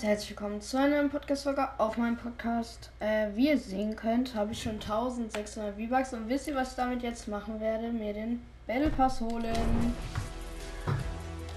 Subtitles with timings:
[0.00, 2.90] Leute, herzlich willkommen zu einer neuen Podcast-Folge auf meinem Podcast.
[3.00, 6.76] Äh, wie ihr sehen könnt, habe ich schon 1600 V-Bucks und wisst ihr, was ich
[6.76, 7.92] damit jetzt machen werde?
[7.92, 9.94] Mir den Battle Pass holen.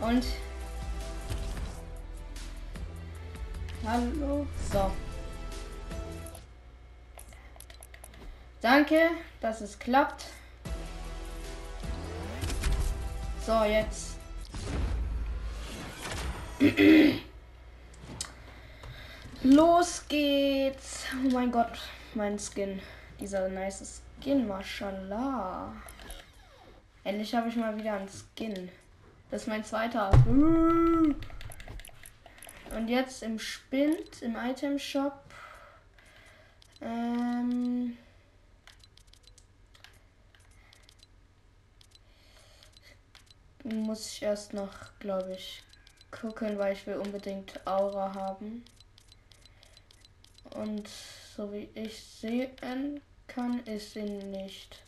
[0.01, 0.25] Und.
[3.87, 4.45] Hallo.
[4.73, 4.91] So.
[8.59, 10.25] Danke, dass es klappt.
[13.45, 14.17] So, jetzt.
[19.45, 21.03] Los geht's.
[21.13, 21.77] Oh mein Gott,
[22.13, 22.81] mein Skin.
[23.19, 25.73] Dieser nice Skin, mashallah.
[27.03, 28.71] Endlich habe ich mal wieder einen Skin.
[29.29, 30.11] Das ist mein zweiter.
[32.73, 35.21] Und jetzt im Spind, im Item Shop.
[36.81, 37.97] Ähm
[43.65, 45.63] muss ich erst noch, glaube ich,
[46.11, 48.63] gucken, weil ich will unbedingt Aura haben.
[50.55, 50.87] Und
[51.35, 54.83] so wie ich sehen kann, ist sie nicht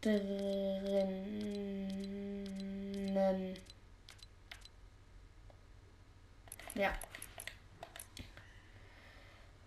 [0.00, 1.18] drinnen.
[6.74, 6.92] Ja.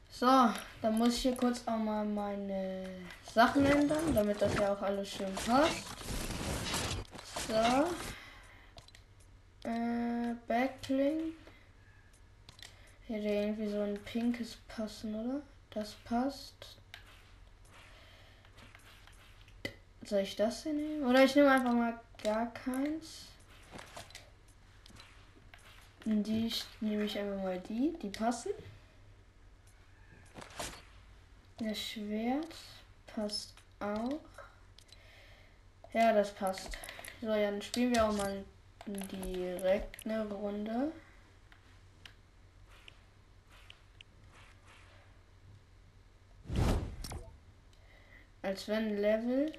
[0.10, 0.50] So,
[0.82, 2.88] dann muss ich hier kurz auch mal meine
[3.34, 5.84] Sachen ändern, damit das ja auch alles schön passt.
[7.48, 7.90] So.
[9.68, 11.36] Äh, Backlink.
[13.12, 15.42] Hätte irgendwie so ein pinkes passen, oder?
[15.72, 16.78] Das passt.
[20.06, 21.04] Soll ich das hier nehmen?
[21.04, 23.26] Oder ich nehme einfach mal gar keins.
[26.06, 27.94] Und die nehme ich einfach mal die.
[28.02, 28.52] Die passen.
[31.58, 32.56] Das Schwert
[33.08, 34.22] passt auch.
[35.92, 36.78] Ja, das passt.
[37.20, 38.46] So, ja, dann spielen wir auch mal
[38.88, 40.94] direkt eine Runde.
[48.42, 49.54] Als wenn Level.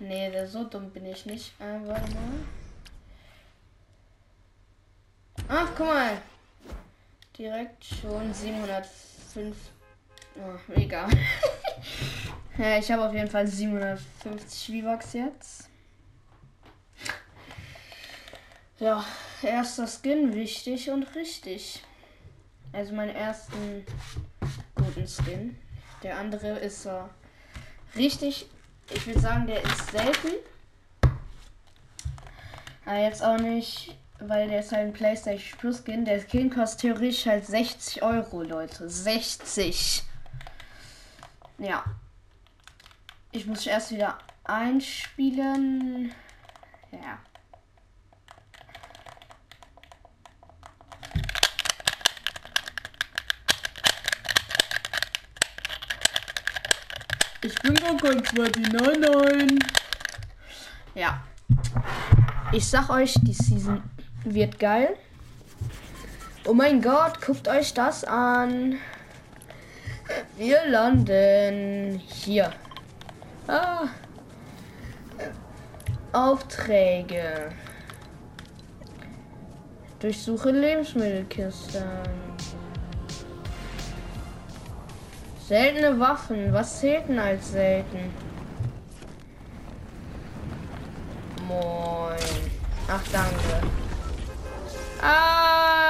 [0.00, 1.52] Nee, so dumm bin ich nicht.
[1.60, 2.40] Äh, warte mal.
[5.48, 6.22] Ach, guck mal.
[7.36, 9.56] Direkt schon 705.
[10.36, 11.08] Oh, egal.
[12.58, 15.68] ja, ich habe auf jeden Fall 750 V-Bucks jetzt.
[18.78, 19.04] Ja,
[19.42, 21.82] erster Skin, wichtig und richtig.
[22.72, 23.84] Also meinen ersten
[24.76, 25.56] guten Skin.
[26.02, 27.02] Der andere ist äh,
[27.96, 28.46] richtig,
[28.90, 30.28] ich würde sagen, der ist selten.
[32.84, 36.04] Aber jetzt auch nicht, weil der ist halt ein PlayStation Plus Skin.
[36.04, 38.88] Der Skin kostet theoretisch halt 60 Euro, Leute.
[38.88, 40.04] 60.
[41.58, 41.84] Ja.
[43.30, 46.12] Ich muss erst wieder einspielen.
[46.92, 47.18] Ja.
[57.40, 59.58] Ich bin kein 2099.
[60.96, 61.22] Ja.
[62.50, 63.80] Ich sag euch, die Season
[64.24, 64.96] wird geil.
[66.44, 68.78] Oh mein Gott, guckt euch das an.
[70.36, 72.52] Wir landen hier.
[73.46, 73.86] Ah.
[76.12, 77.52] Aufträge.
[80.00, 81.84] Durchsuche Lebensmittelkisten.
[85.48, 86.52] Seltene Waffen.
[86.52, 88.12] Was zählt denn als selten?
[91.48, 92.18] Moin.
[92.86, 93.62] Ach, danke.
[95.00, 95.88] Ah!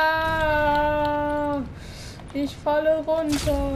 [2.32, 3.72] Ich falle runter.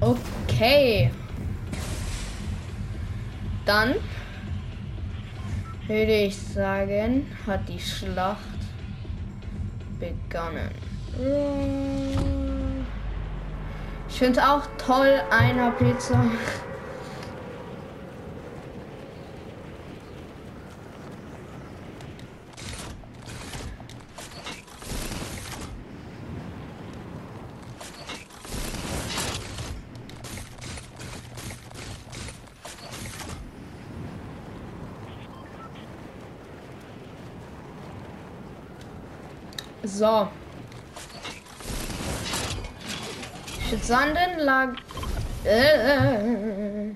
[0.00, 1.12] Okay.
[3.64, 3.94] Dann
[5.86, 8.47] würde ich sagen, hat die Schlacht
[9.98, 10.70] begonnen.
[14.08, 16.20] Ich finde es auch toll, einer Pizza.
[39.98, 40.28] So.
[43.82, 44.76] Sandenlag.
[45.42, 46.92] Äh,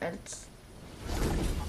[0.00, 0.46] als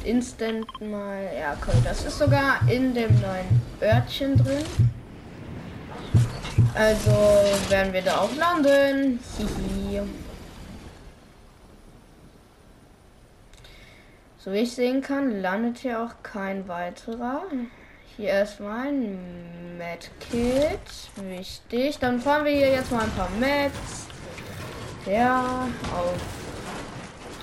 [0.05, 1.29] Instant mal.
[1.37, 4.63] Ja, okay, das ist sogar in dem neuen Örtchen drin.
[6.73, 7.11] Also
[7.67, 9.19] werden wir da auch landen.
[9.37, 10.03] Hihi.
[14.37, 17.41] So wie ich sehen kann, landet hier auch kein weiterer.
[18.17, 20.79] Hier erstmal ein Medkit.
[21.15, 21.97] Wichtig.
[21.99, 24.07] Dann fahren wir hier jetzt mal ein paar Meds.
[25.05, 26.15] Ja, auf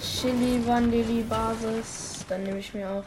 [0.00, 2.24] Chili Vandeli Basis.
[2.28, 3.04] Dann nehme ich mir auch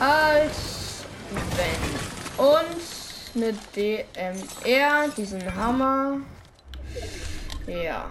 [0.00, 1.04] als
[1.56, 2.80] wenn und
[3.34, 6.16] eine DMR, diesen Hammer.
[7.66, 8.10] Ja.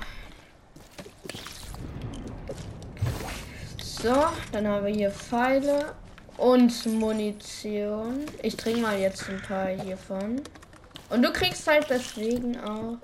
[4.02, 5.94] So, dann haben wir hier Pfeile
[6.38, 8.24] und Munition.
[8.42, 10.42] Ich trinke mal jetzt ein paar hiervon.
[11.10, 12.98] Und du kriegst halt deswegen auch.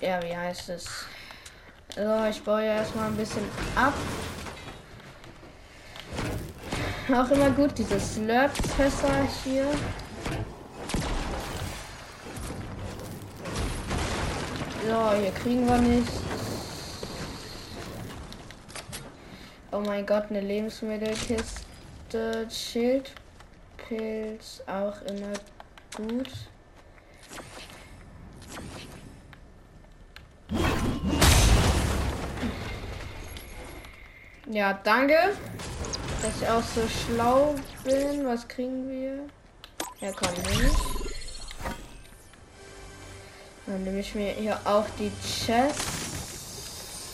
[0.00, 0.86] Ja, wie heißt es?
[1.94, 3.44] So, ich baue ja erstmal ein bisschen
[3.76, 3.94] ab.
[7.14, 9.66] Auch immer gut, diese Slurp-Fässer hier.
[14.84, 16.21] So, hier kriegen wir nichts.
[19.74, 22.46] Oh mein Gott, eine Lebensmittelkiste.
[22.50, 25.32] Schildpilz auch immer
[25.96, 26.28] gut.
[34.50, 35.14] Ja, danke,
[36.20, 38.26] dass ich auch so schlau bin.
[38.26, 39.20] Was kriegen wir?
[40.00, 40.76] Ja, komm, nehme ich.
[43.66, 45.80] Dann nehme ich mir hier auch die Chest.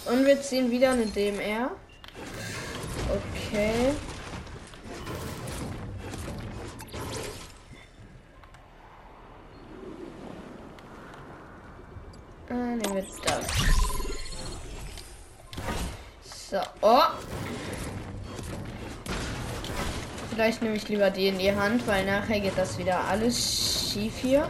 [0.06, 1.70] Und wir ziehen wieder eine DMR.
[3.08, 3.94] Okay.
[12.50, 13.46] Äh, nehmen wir das.
[16.50, 16.60] So.
[16.82, 17.02] Oh.
[20.31, 24.12] Vielleicht nehme ich lieber die in die Hand, weil nachher geht das wieder alles schief
[24.19, 24.49] hier.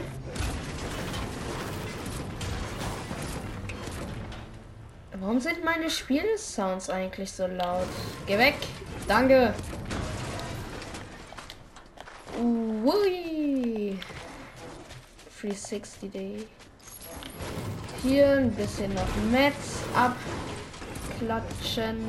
[5.29, 7.87] Warum sind meine Spielsounds eigentlich so laut?
[8.27, 8.55] Geh weg.
[9.07, 9.53] Danke.
[12.41, 13.99] Ui.
[15.39, 16.47] 360 Day.
[18.03, 19.83] Hier ein bisschen noch Metz
[21.13, 22.09] abklatschen.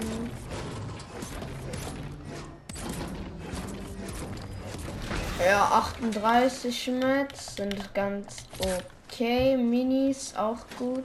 [5.45, 8.45] Ja, 38 Metz sind ganz
[9.09, 9.57] okay.
[9.57, 11.03] Minis auch gut.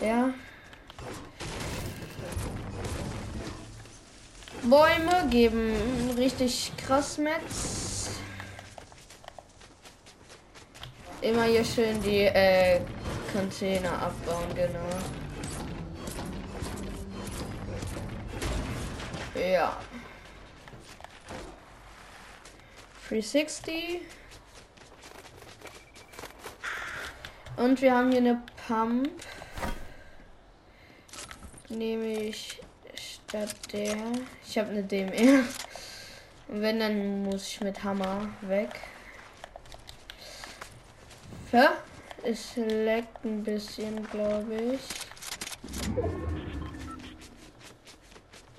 [0.00, 0.32] Ja.
[4.62, 5.72] Bäume geben
[6.16, 8.10] richtig krass Metz.
[11.20, 12.80] Immer hier schön die äh,
[13.32, 14.88] Container abbauen, genau.
[19.34, 19.76] Ja.
[23.08, 24.00] 360.
[27.56, 29.27] Und wir haben hier eine Pump
[31.70, 32.60] nehme ich
[32.94, 33.96] statt der.
[34.46, 35.44] Ich habe eine DMR.
[36.48, 38.70] Und wenn, dann muss ich mit Hammer weg.
[41.52, 41.72] Ja,
[42.22, 44.80] es leckt ein bisschen, glaube ich.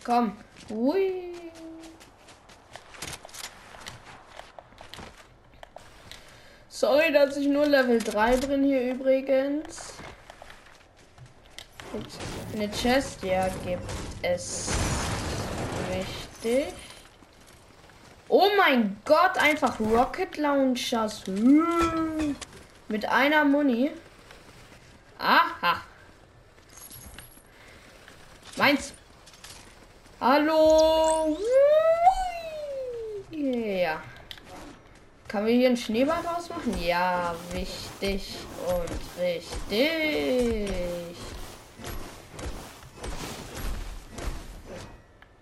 [0.03, 0.37] Komm.
[0.69, 1.29] Ui.
[6.67, 9.93] Sorry, dass ich nur Level 3 drin hier übrigens.
[12.53, 13.89] Eine Chest, ja, gibt
[14.21, 14.69] es.
[15.91, 16.73] Richtig.
[18.27, 21.23] Oh mein Gott, einfach Rocket Launchers.
[22.87, 23.91] Mit einer Muni.
[25.17, 25.81] Aha.
[28.55, 28.93] Meins.
[30.21, 31.37] Hallo.
[33.31, 34.01] Ja.
[35.27, 36.81] Kann wir hier einen Schneeball rausmachen?
[36.83, 38.35] Ja, wichtig
[38.67, 40.69] und richtig.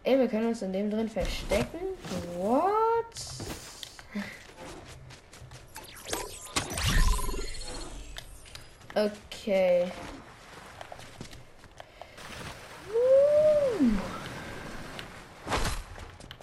[0.07, 1.81] Ey, wir können uns in dem drin verstecken.
[2.37, 3.03] What?
[8.95, 9.91] Okay.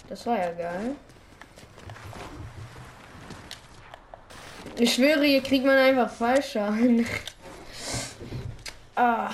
[0.09, 0.95] Das war ja geil.
[4.77, 7.03] Ich schwöre, hier kriegt man einfach falsch an.
[8.95, 9.31] ah.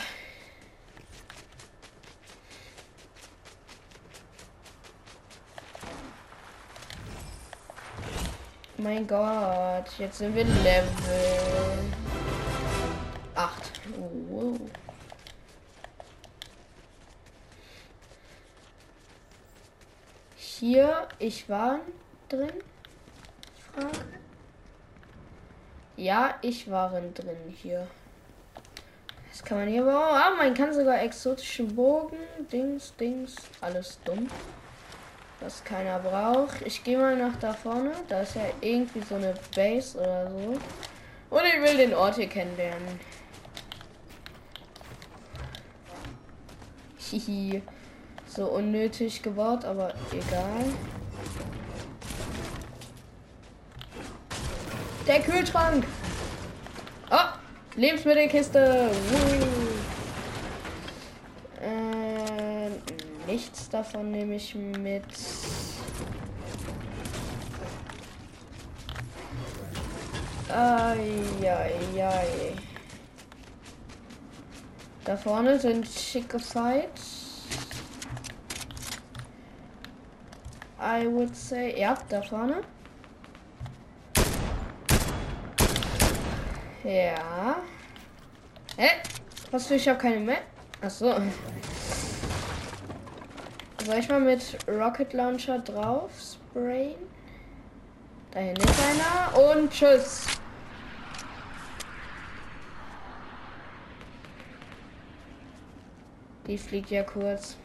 [8.84, 10.88] Mein Gott, jetzt sind wir Level
[13.36, 13.72] 8.
[14.32, 14.56] Oh,
[20.36, 21.82] Hier, ich war
[22.28, 22.50] drin.
[23.72, 24.06] Frage.
[25.96, 27.88] Ja, ich war drin hier.
[29.30, 29.94] Das kann man hier bauen.
[29.94, 32.18] Ah, man kann sogar exotischen Bogen.
[32.52, 33.36] Dings, Dings.
[33.62, 34.28] Alles dumm.
[35.41, 36.62] Was keiner braucht.
[36.62, 37.91] Ich gehe mal nach da vorne.
[38.07, 40.60] Da ist ja irgendwie so eine Base oder so.
[41.31, 43.00] Und ich will den Ort hier kennenlernen.
[46.98, 47.63] Hihi.
[48.27, 50.65] So unnötig gebaut, aber egal.
[55.07, 55.86] Der Kühlschrank.
[57.10, 57.15] Oh,
[57.75, 58.60] Lebensmittelkiste.
[58.60, 59.61] Äh,
[63.32, 65.06] nichts davon nehme ich mit.
[70.50, 72.04] Eieiei.
[75.06, 77.48] Da vorne sind schicke Fights.
[80.80, 82.62] I would say, ja, da vorne.
[86.84, 87.56] Ja.
[88.76, 88.90] Hä?
[89.52, 90.42] Was für ich habe keine mehr?
[90.82, 91.16] Achso.
[93.86, 96.96] Soll ich mal mit Rocket Launcher drauf sprayen?
[98.30, 100.28] Da hinten ist einer und tschüss.
[106.46, 107.58] Die fliegt ja kurz.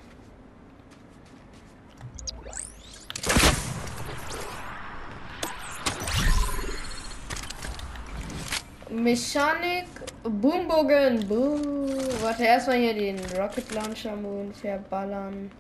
[8.89, 9.87] Mechanik
[10.23, 11.29] Boombogen.
[11.29, 11.89] Boom.
[12.23, 15.51] Warte, erstmal hier den Rocket Launcher Moon verballern.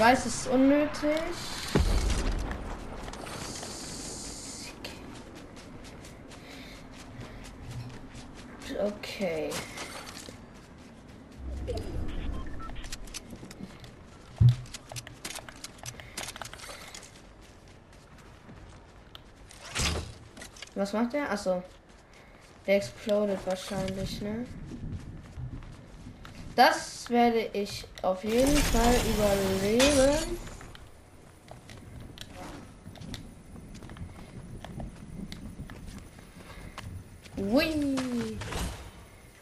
[0.00, 1.20] Weiß, es ist unnötig.
[8.82, 9.50] Okay.
[20.76, 21.30] Was macht der?
[21.30, 21.62] Achso.
[22.66, 24.46] Der exploded wahrscheinlich, ne?
[26.56, 30.38] Das werde ich auf jeden Fall überleben.
[37.36, 37.96] Ui.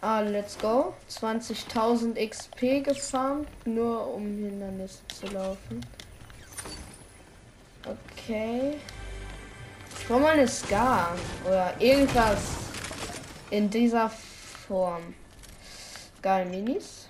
[0.00, 0.94] Ah, let's go.
[1.10, 5.84] 20.000 XP gefarmt, nur um Hindernisse zu laufen.
[7.84, 8.74] Okay.
[9.98, 12.40] Ich brauche mal eine Scar oder irgendwas
[13.50, 15.14] in dieser Form.
[16.22, 17.07] Geil, Minis.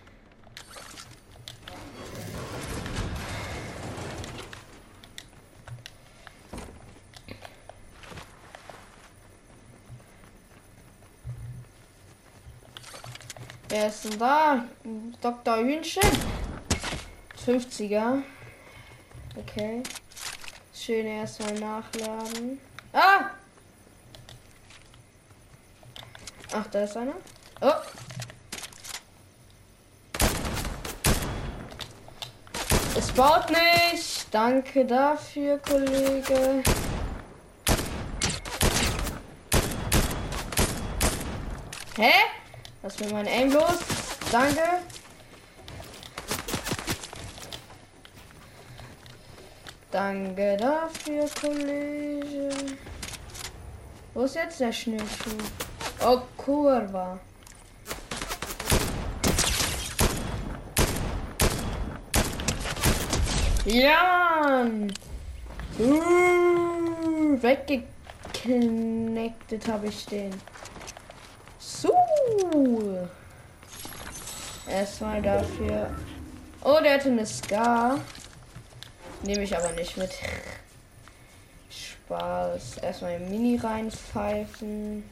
[13.80, 14.64] Wer ist denn da?
[15.20, 15.58] Dr.
[15.58, 16.02] Hühnchen?
[17.47, 18.23] 50er.
[19.37, 19.85] Okay.
[20.75, 22.58] Schön erstmal nachladen.
[22.92, 23.30] Ah!
[26.52, 27.12] Ach, da ist einer.
[27.61, 27.70] Oh.
[32.97, 34.26] Es baut nicht.
[34.32, 36.64] Danke dafür, Kollege.
[41.97, 42.12] Hä?
[42.82, 43.78] Lass mir mein Aim los.
[44.30, 44.62] Danke.
[49.90, 52.50] Danke dafür, Kollege.
[54.14, 55.38] Wo ist jetzt der Schnürschuh?
[56.04, 57.18] Oh, Kurva.
[63.64, 64.66] Ja!
[65.78, 67.87] Uh, weggekneckt
[69.68, 70.32] habe ich den.
[74.68, 75.90] Erstmal dafür.
[76.62, 78.00] Oh, der hatte eine Scar.
[79.23, 80.11] Nehme ich aber nicht mit.
[81.70, 82.78] Spaß.
[82.78, 85.04] Erstmal ein Mini reinpfeifen.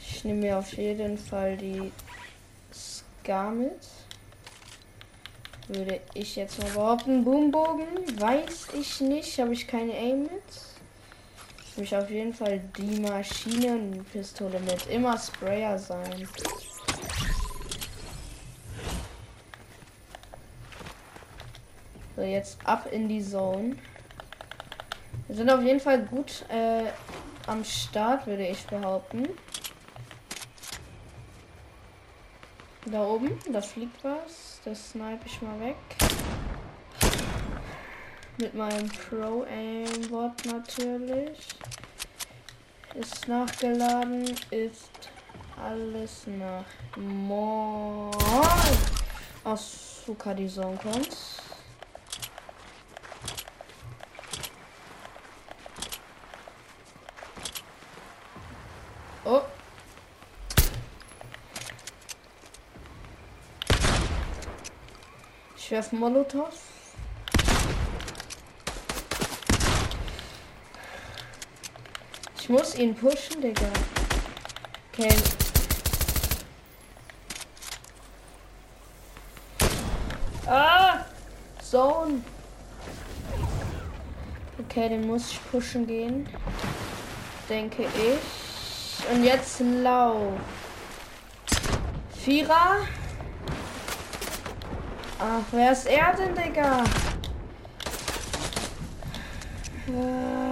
[0.00, 1.92] Ich nehme mir auf jeden Fall die
[2.72, 3.86] Scar mit.
[5.68, 7.24] Würde ich jetzt mal behaupten.
[7.24, 8.20] Boombogen.
[8.20, 9.38] Weiß ich nicht.
[9.38, 10.71] Habe ich keine Aim mit.
[11.76, 14.86] Ich auf jeden Fall die Maschinenpistole mit.
[14.88, 16.28] Immer Sprayer sein.
[22.14, 23.76] So, jetzt ab in die Zone.
[25.28, 26.90] Wir sind auf jeden Fall gut äh,
[27.46, 29.28] am Start, würde ich behaupten.
[32.84, 34.60] Da oben, da fliegt was.
[34.64, 36.01] Das snipe ich mal weg.
[38.42, 41.38] Mit meinem Pro Aim Bot natürlich.
[42.92, 44.90] Ist nachgeladen, ist
[45.56, 46.64] alles nach
[46.96, 48.10] Moin.
[49.44, 51.16] Asuka die Song kommt.
[59.24, 59.42] Oh.
[65.56, 66.81] Ich werf Molotow.
[72.52, 73.66] Muss ihn pushen, Digga.
[74.92, 75.08] Okay.
[80.46, 81.06] Ah!
[81.62, 82.22] Zone.
[84.58, 86.28] Okay, den muss ich pushen gehen.
[87.48, 89.10] Denke ich.
[89.10, 90.34] Und jetzt Lauf.
[92.22, 92.86] Vierer.
[95.18, 96.84] Ach, wer ist er denn, Digga?
[99.88, 100.51] Äh.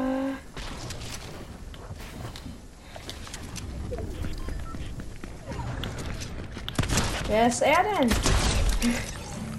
[7.31, 8.11] Wer ist er denn?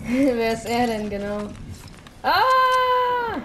[0.37, 1.47] wer ist er denn, genau?
[2.21, 3.39] Ah!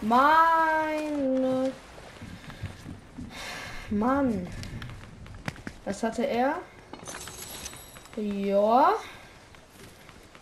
[0.00, 1.72] Meine.
[3.90, 4.46] Mann.
[5.84, 6.60] Was hatte er?
[8.16, 8.92] Ja.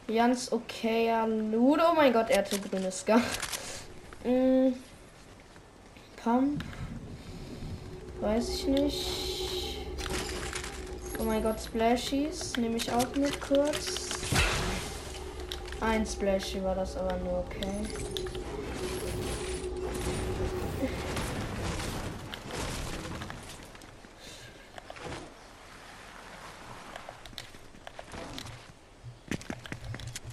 [0.07, 1.81] Ganz okayer Loot.
[1.81, 3.23] Oh mein Gott, er hatte grünes Gar.
[4.23, 4.75] Mm.
[6.23, 6.63] Pump.
[8.21, 9.26] Weiß ich nicht.
[11.27, 12.57] Oh mein Gott, Splashies.
[12.57, 14.11] Nehme ich auch mit kurz.
[15.81, 17.67] Ein Splashy war das aber nur okay.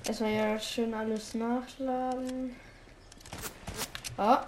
[0.06, 2.56] Erstmal ja schön alles nachladen.
[4.16, 4.46] Ah.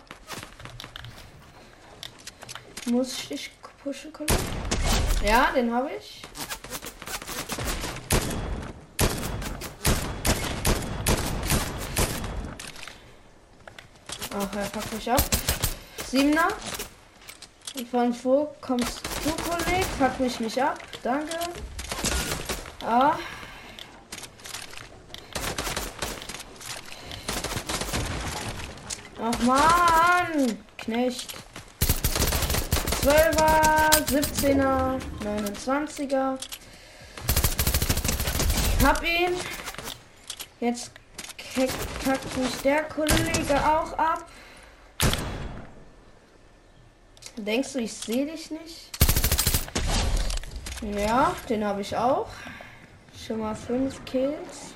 [2.86, 3.50] Muss ich
[3.82, 4.30] pushen können?
[5.26, 6.22] Ja, den habe ich.
[14.38, 15.22] Ach, er packt mich ab.
[16.08, 16.50] Siebener.
[17.78, 19.86] Und von wo kommst du, Kollege?
[19.98, 20.78] Pack mich nicht ab.
[21.04, 21.38] Danke.
[22.86, 23.18] Ah.
[29.22, 30.58] Ach man!
[30.78, 31.34] Knecht.
[33.04, 36.38] 12er, 17er, 29er.
[38.84, 39.34] Hab ihn.
[40.60, 40.92] Jetzt
[41.56, 44.26] kackt mich der Kollege auch ab.
[47.38, 48.92] Denkst du, ich sehe dich nicht?
[50.82, 52.28] Ja, den habe ich auch.
[53.26, 54.74] Schon mal fünf Kills.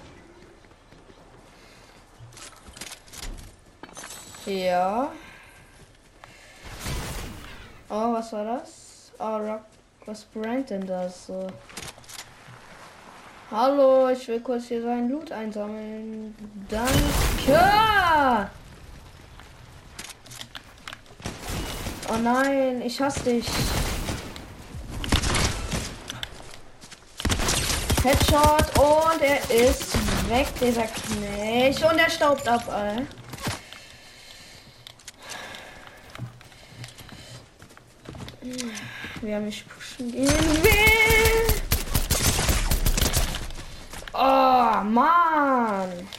[4.45, 5.11] Ja.
[7.89, 9.11] Oh, was war das?
[9.19, 9.61] Oh, Rock.
[10.05, 11.47] Was brennt denn das so?
[13.51, 16.35] Hallo, ich will kurz hier sein Loot einsammeln.
[16.69, 18.47] Danke!
[22.07, 23.47] Oh nein, ich hasse dich.
[28.03, 29.97] Headshot und er ist
[30.29, 31.83] weg, dieser Knecht.
[31.83, 33.01] Und er staubt ab, Alter.
[39.21, 40.89] Wer mich pushen gehen will.
[44.21, 46.09] Oh, Mann.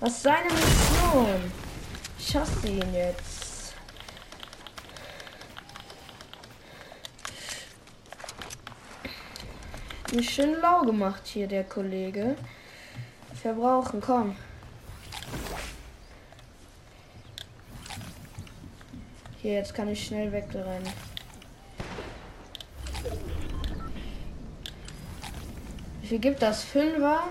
[0.00, 1.52] Was ist seine Mission?
[2.18, 3.74] Ich hasse ihn jetzt.
[10.14, 12.34] Mich schön lau gemacht hier, der Kollege.
[13.34, 14.34] Verbrauchen, komm.
[19.42, 20.88] Hier, jetzt kann ich schnell wegrennen.
[26.08, 26.64] Wie viel gibt das?
[26.64, 27.24] Fünfer?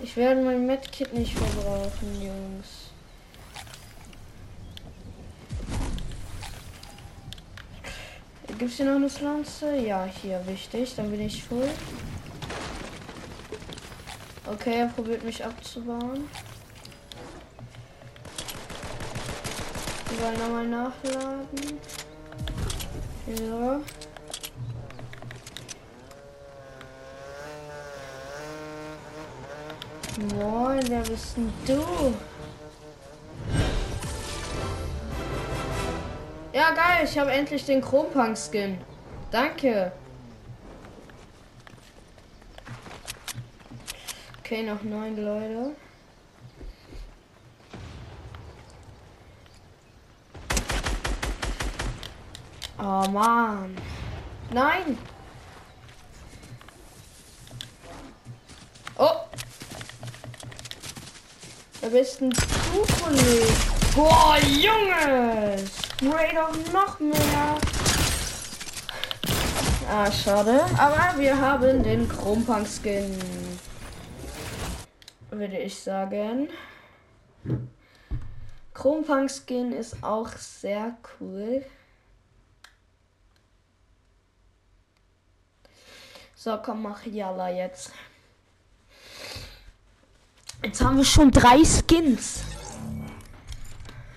[0.00, 2.92] Ich werde mein Medkit nicht verbrauchen, Jungs.
[8.46, 9.74] Gibt es hier noch eine Pflanze?
[9.78, 10.94] Ja, hier, wichtig.
[10.94, 11.68] Dann bin ich voll.
[14.46, 16.28] Okay, er probiert mich abzubauen.
[20.20, 21.80] Wollen nochmal nachladen.
[23.26, 23.80] Ja.
[30.16, 32.14] Moin, wer bist denn du?
[36.52, 38.78] Ja, geil, ich habe endlich den Chrompunk-Skin.
[39.32, 39.90] Danke.
[44.38, 45.74] Okay, noch neun Leute.
[52.78, 53.76] Oh Mann.
[54.52, 54.96] Nein.
[58.96, 59.10] Oh.
[61.84, 63.52] Wer bist du, Kollege?
[63.94, 65.58] Boah, Junge!
[65.68, 67.58] Spray doch noch mehr.
[69.90, 70.64] Ah, schade.
[70.78, 73.18] Aber wir haben den Krumpang-Skin.
[75.30, 76.48] Würde ich sagen.
[78.72, 81.66] Krumpang-Skin ist auch sehr cool.
[86.34, 87.92] So, komm, mach Yalla jetzt.
[90.62, 92.42] Jetzt haben wir schon drei Skins.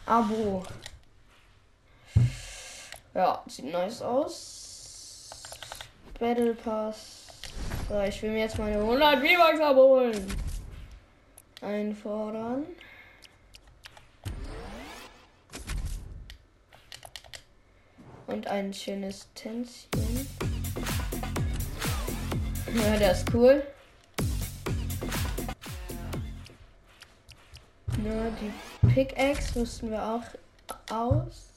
[0.05, 0.63] Abo.
[3.13, 5.41] Ja, sieht nice aus.
[6.19, 7.25] Battle Pass.
[7.89, 10.35] So, ich will mir jetzt meine 100 V-Bucks abholen.
[11.61, 12.65] Einfordern.
[18.27, 20.27] Und ein schönes Tänzchen.
[22.75, 23.63] Ja, der ist cool.
[28.07, 30.23] Ja, die Pickaxe rüsten wir auch
[30.89, 31.47] aus.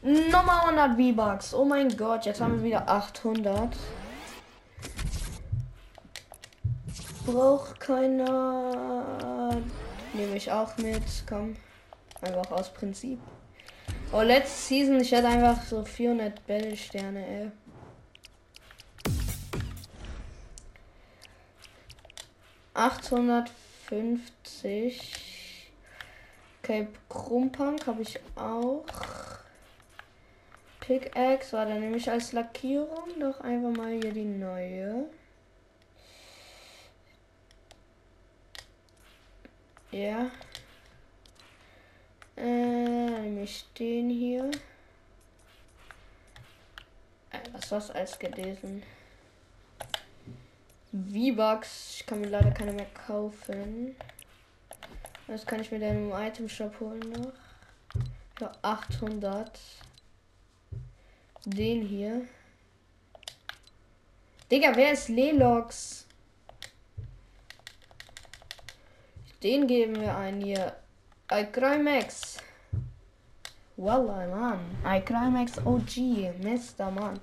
[0.00, 1.52] Nochmal 100 V-Bucks.
[1.52, 3.76] Oh mein Gott, jetzt haben wir wieder 800.
[7.26, 9.60] Braucht keiner.
[10.14, 11.02] Nehme ich auch mit.
[11.28, 11.56] Komm.
[12.22, 13.18] Einfach aus Prinzip.
[14.12, 17.50] Oh, letzte Season, ich hatte einfach so 400 Bälle-Sterne, ey.
[23.86, 25.70] Achthundertfünfzig.
[26.62, 28.84] Okay, Krumpunk habe ich auch.
[30.80, 35.04] Pickaxe war dann nämlich als Lackierung doch einfach mal hier die neue.
[39.92, 40.30] Ja.
[42.36, 44.50] Äh, nämlich den hier.
[47.30, 48.82] Äh, was war's als gelesen?
[51.04, 51.96] V-Bucks.
[51.98, 53.96] Ich kann mir leider keine mehr kaufen.
[55.26, 57.32] Das kann ich mir dann im Item Shop holen noch.
[58.36, 59.58] Für 800.
[61.44, 62.22] Den hier.
[64.50, 66.06] Digga, wer ist Lelox?
[69.42, 70.76] Den geben wir ein hier.
[71.28, 72.38] Alcrimax.
[73.76, 74.60] Wallah, Mann.
[74.84, 76.32] Alcrimax OG.
[76.40, 76.90] Mr.
[76.90, 77.18] Mann.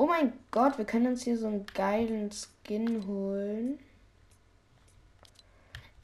[0.00, 3.80] Oh mein Gott, wir können uns hier so einen geilen Skin holen.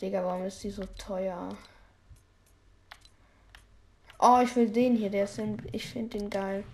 [0.01, 1.57] Digga, warum ist die so teuer?
[4.19, 5.11] Oh, ich will den hier.
[5.11, 6.65] Der ist in, ich finde den geil.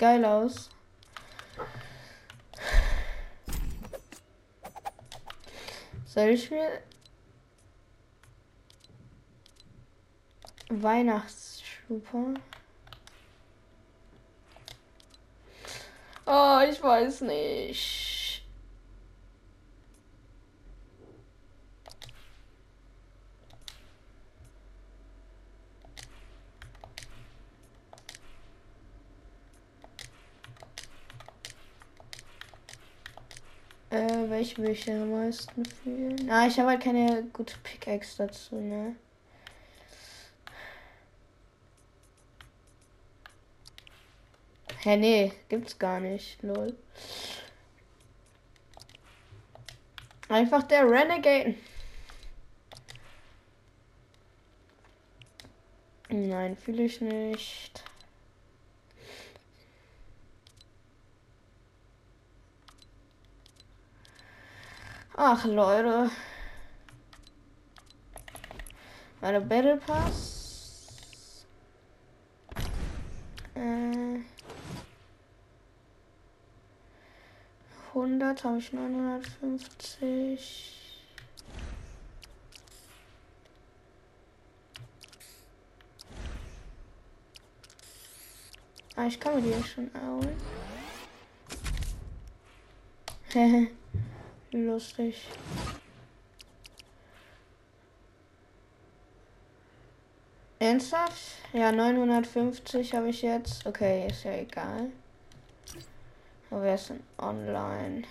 [0.00, 0.70] Geil aus.
[6.06, 6.82] Soll ich mir
[10.70, 12.34] Weihnachtsschuper?
[16.24, 18.09] Oh, ich weiß nicht.
[33.90, 36.30] Äh, welche will ich denn am meisten fühlen?
[36.30, 38.94] Ah, ich habe halt keine gute Pickaxe dazu, ne?
[44.82, 46.74] Hä, nee, gibt's gar nicht, lol.
[50.28, 51.56] Einfach der Renegade.
[56.08, 57.82] Nein, fühle ich nicht.
[65.22, 66.10] Ach, Leute.
[69.20, 71.44] Meine Battle Pass.
[73.54, 74.20] Äh.
[77.88, 81.04] 100 habe ich 950.
[88.96, 90.40] Ah, ich kann mir die ja schon holen.
[94.52, 95.16] Lustig.
[100.58, 101.38] Ernsthaft?
[101.52, 103.64] Ja, 950 habe ich jetzt.
[103.64, 104.90] Okay, ist ja egal.
[106.50, 108.02] Aber wir sind online.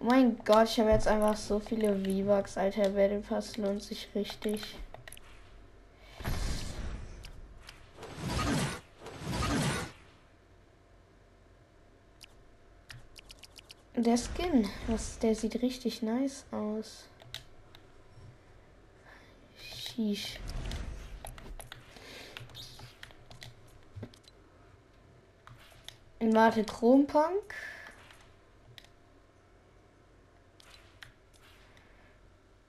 [0.00, 2.90] Oh mein Gott, ich habe jetzt einfach so viele V-Bucks, Alter.
[2.90, 4.76] Battle Pass lohnt sich richtig.
[13.98, 17.08] Der Skin, was, der sieht richtig nice aus.
[19.58, 20.38] Sheesh.
[26.20, 27.54] Warte, Chrompunk.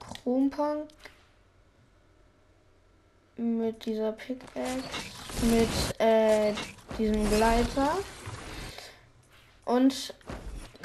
[0.00, 0.88] Chrompunk.
[3.36, 4.82] Mit dieser Pickaxe.
[5.42, 6.54] Mit äh,
[6.98, 7.98] diesem Gleiter.
[9.66, 10.14] Und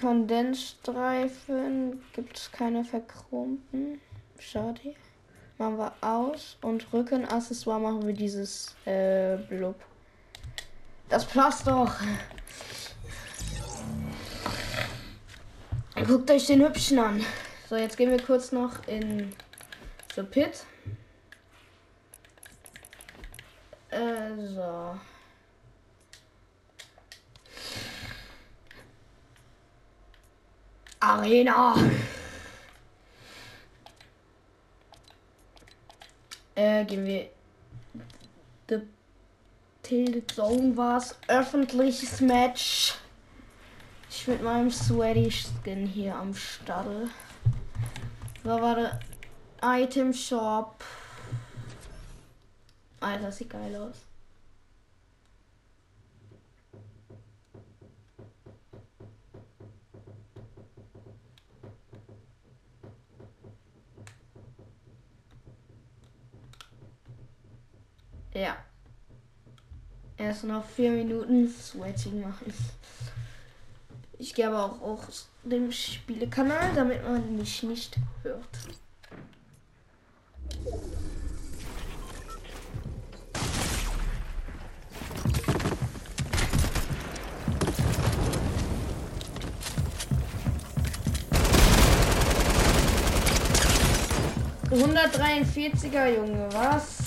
[0.03, 2.03] Kondensstreifen.
[2.11, 4.01] Gibt es keine verchromten.
[4.37, 4.95] Schade.
[5.57, 6.57] Machen wir aus.
[6.61, 9.77] Und Rückenaccessoire machen wir dieses äh, Blub.
[11.07, 11.95] Das passt doch.
[16.05, 17.25] Guckt euch den hübschen an.
[17.69, 19.33] So, jetzt gehen wir kurz noch in
[20.15, 20.65] The Pit.
[23.89, 24.97] Äh, so.
[31.03, 31.75] Arena.
[36.55, 37.29] Äh, gehen wir.
[38.69, 38.83] The
[39.81, 41.17] Tilted Zone war's.
[41.27, 42.95] Öffentliches Match.
[44.09, 47.09] Ich mit meinem Sweaty Skin hier am Stadel.
[48.43, 48.99] Da war der
[49.61, 50.83] Item Shop.
[53.01, 54.05] Alter, sieht geil aus.
[68.33, 68.57] Ja.
[70.23, 72.53] Erst noch vier Minuten Sweating machen.
[74.17, 78.39] Ich gehe aber auch auf dem Spielekanal, damit man mich nicht hört.
[94.71, 97.02] Hundertdreiundvierziger Junge, was?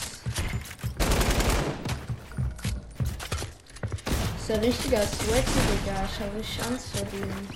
[4.49, 6.05] Ist ein richtiger Sweaty, Digga.
[6.05, 7.49] Ich habe Chance verdienen.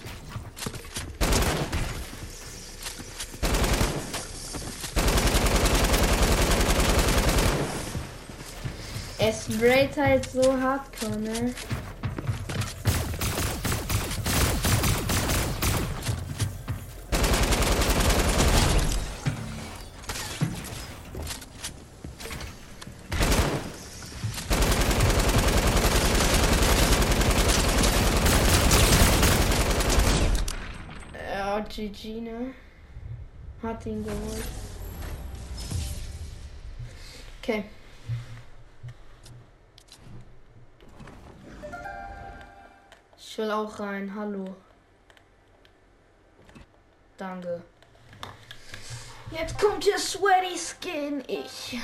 [9.19, 11.55] Es sprayt halt so hardcore, ne?
[31.91, 32.55] GG, ne?
[33.63, 34.45] Hat ihn geholt.
[37.43, 37.65] Okay.
[43.19, 44.13] Ich will auch rein.
[44.15, 44.57] Hallo.
[47.17, 47.63] Danke.
[49.31, 51.23] Jetzt kommt der Sweaty Skin.
[51.27, 51.79] Ich.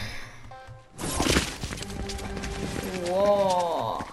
[3.06, 4.04] Wow.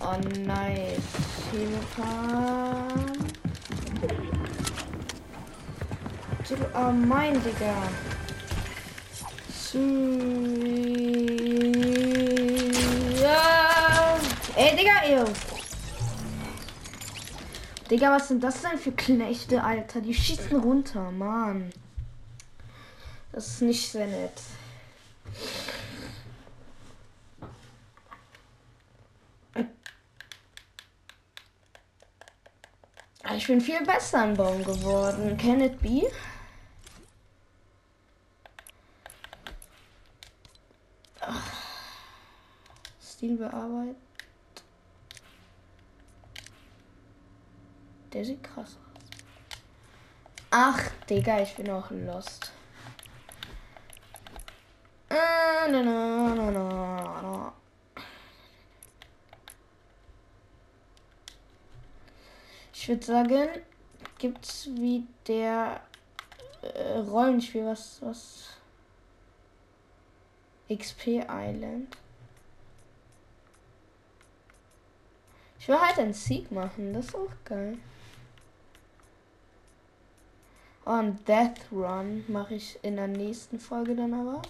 [0.00, 1.02] Oh, nice.
[1.52, 3.07] Helipan.
[6.74, 7.74] Oh mein Digga.
[14.54, 15.24] Ey, Digga, ey.
[17.90, 20.00] Digga, was sind das denn für Knechte, Alter?
[20.00, 21.72] Die schießen runter, Mann.
[23.32, 24.40] Das ist nicht sehr nett.
[33.36, 35.36] Ich bin viel besser im Baum geworden.
[35.38, 36.10] Can it be?
[43.02, 43.96] Stil bearbeitet.
[48.12, 49.16] Der sieht krass aus.
[50.50, 52.52] Ach, Digga, ich bin auch lost.
[55.10, 56.18] Na, na.
[62.88, 63.48] Ich würde sagen,
[64.16, 65.82] gibt's wie der
[66.62, 68.56] äh, Rollenspiel was was
[70.74, 71.94] XP Island.
[75.58, 77.76] Ich will halt ein Sieg machen, das ist auch geil.
[80.86, 84.40] Und Death Run mache ich in der nächsten Folge dann aber.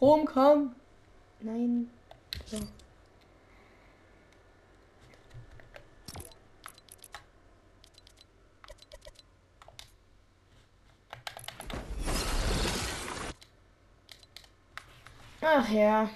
[0.00, 0.74] Rom komm.
[1.40, 1.90] Nein.
[2.46, 2.58] So.
[15.56, 16.08] Ach ja.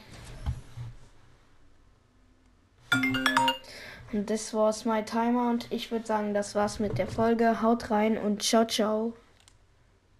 [4.12, 7.62] Und das war's my Timer und ich würde sagen, das war's mit der Folge.
[7.62, 9.12] Haut rein und ciao, ciao.